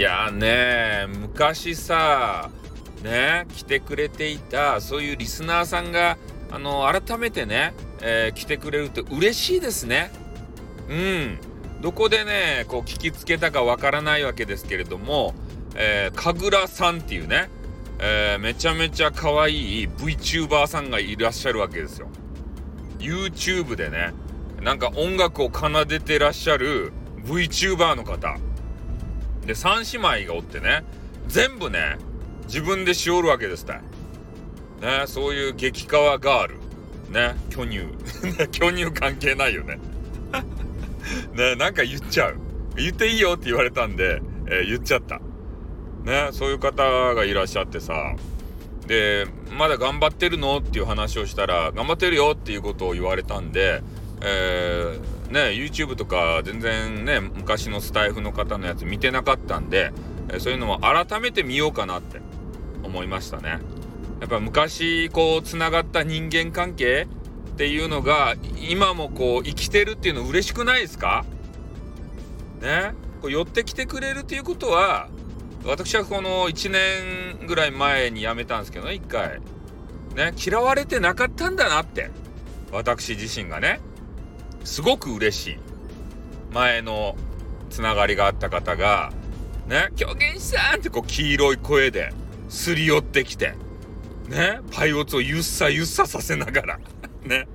[0.00, 2.48] いやね昔さ
[3.02, 6.16] ね来てくれていたそういうリスナーさんが
[6.50, 10.10] あの改めてね、えー、来てくれると嬉しいですね。
[10.88, 11.38] うん
[11.82, 15.34] どこでねこう聞きつけたかわからないわけですけれども、
[15.74, 17.50] えー、神楽さんっていうね、
[17.98, 22.08] えー、めちゃめちゃ可愛い VTuber さんがいらっしゃるわけですよ。
[22.98, 24.14] YouTube でね
[24.62, 26.90] なんか音楽を奏でてらっしゃる
[27.26, 28.38] VTuber の方
[29.46, 30.84] で3姉妹がおってね
[31.28, 31.96] 全部ね
[32.46, 33.82] 自分でしおるわけですたい。
[34.80, 36.58] ねそういう激川ガール。
[37.10, 37.80] ね巨乳。
[38.50, 39.78] 巨乳関係ないよね。
[41.34, 42.36] ねなんか言っちゃう。
[42.76, 45.20] 言っていいよって言われたんで、えー、言っちゃった。
[46.04, 46.82] ねそういう方
[47.14, 48.14] がいらっしゃってさ。
[48.86, 50.58] でまだ頑張ってるの？
[50.58, 53.82] っていう話をしたら頑張ってるよっていうことを言われたんで
[54.22, 59.92] えー、ね YouTube とか全然ね昔のスタイフの方のやつ見てなかったんで、
[60.32, 62.20] え、そういうのも改めて見ようかなって
[62.82, 63.58] 思いましたね。
[64.20, 67.08] やっぱ昔こうつながった人間関係
[67.52, 68.34] っていうのが
[68.68, 71.24] 今もこう生きてるっていうの嬉しくないですか？
[72.60, 72.92] ね？
[73.22, 75.08] こう寄ってきてくれるっていうことは
[75.64, 79.40] 私はこの1年ぐらい前に辞めたんですけどね一回。
[80.14, 80.32] ね？
[80.44, 82.10] 嫌われてなかったんだなって
[82.72, 83.80] 私自身がね。
[84.64, 85.58] すごく嬉しい。
[86.52, 87.16] 前の
[87.70, 89.12] つながりがあった方が
[89.68, 92.12] ね「狂言師さん!」ってこう黄色い声で
[92.48, 93.54] すり寄ってきて
[94.28, 96.80] ねパイオツをゆっさゆっささせながら
[97.24, 97.46] ね。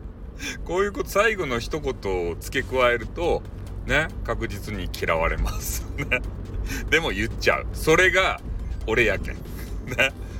[0.66, 3.42] こういうこと最後の一言を付け加えると
[3.86, 5.86] ね確実に嫌われます。
[5.98, 6.22] ね。
[6.90, 7.68] でも言っちゃう。
[7.74, 8.40] それが
[8.88, 9.36] 俺やけん。
[9.36, 9.42] ね。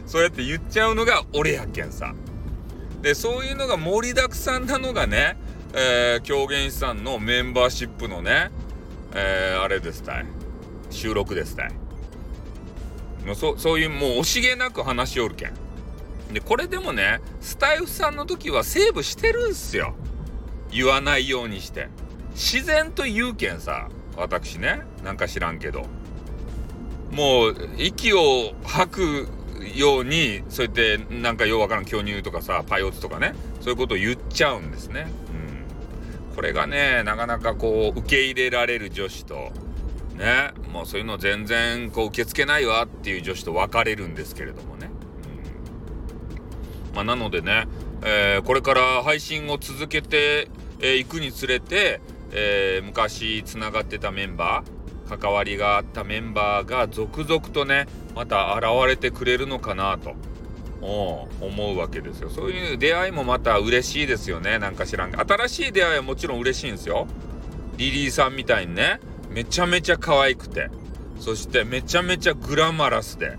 [0.06, 2.14] そうやって言っちゃうのが俺やけんさ。
[3.02, 5.38] でそういうのが盛りだくさんなのがね
[5.78, 8.50] えー、狂言師さんのメンバーシップのね、
[9.14, 10.26] えー、あれですたい。
[10.90, 11.74] 収録ですたい。
[13.26, 15.54] もうそそういうもう惜しげなく話しおるけん。
[16.32, 19.96] で、これでもね、スタイフさんの時はセーブしてるんすよ。
[20.72, 21.90] 言わないようにして。
[22.36, 25.88] 自然と言うけんさ、私ね、なんか知らんけど。
[27.12, 29.28] もう、息を吐く
[29.76, 35.08] ように、そうやってなんかようわからん巨乳とかさ、パイオツとかね、そういうことを言っちゃうんですね。
[36.36, 39.52] これがねなかなかこう受け入れられる女子と
[40.16, 44.90] ねもうそういうの全然こう受け付けないわっていう女子と分かれるんですけれどもね、
[46.90, 47.68] うんまあ、なのでね、
[48.04, 50.50] えー、これから配信を続けて
[50.82, 52.02] い、えー、くにつれて、
[52.32, 60.16] えー、昔つながってたメンバー関わりがあったメンバーが続々とねまた現れてくれるのかなと。
[60.86, 62.30] 思うわけですよ。
[62.30, 64.60] そういう出会いもまた嬉しいですよね。
[64.60, 65.34] なんか知らんけど。
[65.34, 67.08] 新しい出会いはもちろん嬉しいんですよ。
[67.78, 69.00] リリーさんみたいにね。
[69.30, 70.70] めちゃめちゃ可愛くて。
[71.20, 73.32] そしてめちゃめちゃグラマラスで。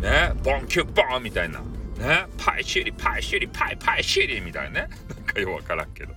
[0.00, 0.32] ね。
[0.42, 1.60] ボンキュッボンみたいな。
[1.60, 2.26] ね。
[2.38, 4.88] パイシュリパイシュリパイパイシュリみたいなね。
[5.08, 6.14] なんかよくわからんけど、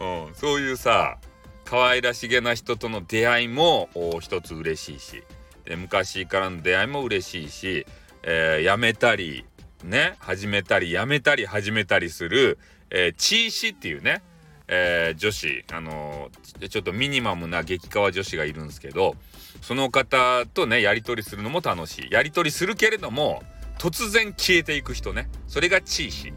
[0.00, 1.18] うん、そういうさ
[1.64, 3.88] 可愛らしげな人との出会いも
[4.20, 5.24] 一つ嬉しいし。
[5.64, 7.86] で昔からの出会いも嬉しいし。
[8.26, 9.44] えー、やめたり
[9.84, 12.58] ね始めたりやめたり始めたりする、
[12.90, 14.22] えー、チーシっていうね、
[14.66, 19.14] えー、女子あのー、ちょっとミニマムな激川女子がいるんですけど
[19.62, 22.10] その方とねやり取りするのも楽しい。
[22.10, 23.42] やり取りするけれども
[23.78, 25.28] 突然消えていく人ね。
[25.46, 26.32] それがチーシ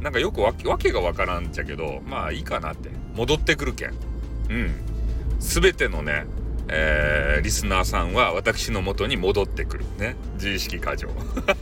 [0.00, 2.90] なんかよくわけがわからんっちゃけどまあいいかなって。
[3.14, 3.90] 戻ってくるけん。
[3.90, 3.92] う
[4.52, 4.74] ん。
[5.38, 6.26] 全てのね
[6.68, 9.84] えー、リスナーさんは私のもとに戻ってくる。
[9.98, 10.16] ね。
[10.34, 11.08] 自意識過剰。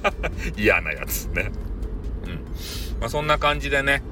[0.57, 1.51] 嫌なやつね。
[2.25, 2.33] うん。
[3.01, 4.03] まあそんな感じでね、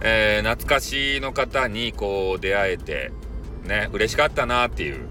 [0.00, 3.12] えー、懐かしの方にこう出会えて
[3.64, 3.88] ね。
[3.92, 5.06] 嬉しかったなっていう、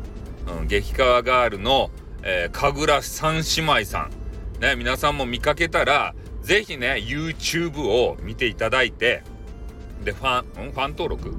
[0.60, 1.92] うん、激川ガールの、
[2.24, 4.12] えー、神楽三姉妹さん。
[4.60, 6.14] ね皆さんも見かけたら
[6.44, 9.24] 是非ね YouTube を見ていただいて。
[10.04, 11.30] でファン、うん、ファン登録？
[11.30, 11.38] フ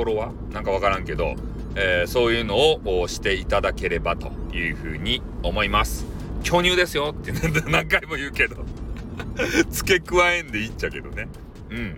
[0.00, 0.52] ォロワー？
[0.52, 1.36] なんかわからんけど。
[1.76, 6.06] えー、そういうのをしていただければというふうに思います。
[6.42, 7.32] 巨乳ですよって
[7.66, 8.64] 何回も言うけど
[9.70, 11.28] 付け加えんでいいっちゃけどね。
[11.70, 11.96] うん。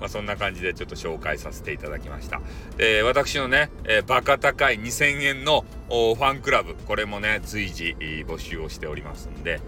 [0.00, 2.40] まあ、そんな感じでちょっと紹介させていただきました。
[2.78, 7.96] えー、私のね、えー、バカ高い2000円のファンクラブ、これもね、随時
[8.26, 9.60] 募集をしておりますんで、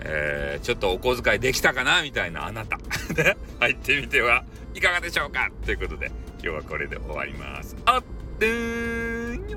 [0.00, 2.76] えー、ちょっとお小遣いできたかなみたいなあなた、
[3.14, 7.76] ね、入ってみてはいかがでしょうかということで、今日はこれで終わります。
[7.86, 8.02] あっ
[8.40, 9.54] Ding.